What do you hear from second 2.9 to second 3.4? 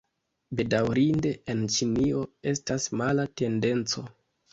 mala